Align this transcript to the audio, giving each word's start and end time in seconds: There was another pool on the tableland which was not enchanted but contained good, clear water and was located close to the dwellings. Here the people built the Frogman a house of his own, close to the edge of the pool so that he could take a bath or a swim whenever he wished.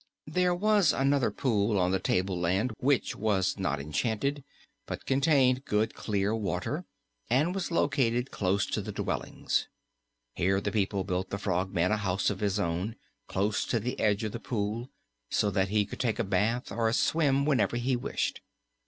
There 0.25 0.55
was 0.55 0.93
another 0.93 1.29
pool 1.29 1.77
on 1.77 1.91
the 1.91 1.99
tableland 1.99 2.73
which 2.79 3.15
was 3.15 3.59
not 3.59 3.79
enchanted 3.79 4.43
but 4.87 5.05
contained 5.05 5.63
good, 5.63 5.93
clear 5.93 6.35
water 6.35 6.85
and 7.29 7.53
was 7.53 7.69
located 7.69 8.31
close 8.31 8.65
to 8.65 8.81
the 8.81 8.91
dwellings. 8.91 9.67
Here 10.33 10.59
the 10.59 10.71
people 10.71 11.03
built 11.03 11.29
the 11.29 11.37
Frogman 11.37 11.91
a 11.91 11.97
house 11.97 12.31
of 12.31 12.39
his 12.39 12.57
own, 12.57 12.95
close 13.27 13.63
to 13.65 13.79
the 13.79 13.99
edge 13.99 14.23
of 14.23 14.31
the 14.31 14.39
pool 14.39 14.89
so 15.29 15.51
that 15.51 15.69
he 15.69 15.85
could 15.85 15.99
take 15.99 16.17
a 16.17 16.23
bath 16.23 16.71
or 16.71 16.89
a 16.89 16.93
swim 16.93 17.45
whenever 17.45 17.77
he 17.77 17.95
wished. 17.95 18.41